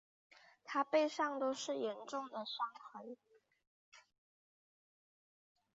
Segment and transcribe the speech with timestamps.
[0.65, 3.15] 她背上都是严重的伤痕